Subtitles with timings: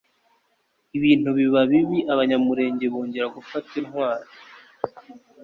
[0.97, 4.29] ibintu biba bibi Abanyamulenge bongera gufata Intwaro,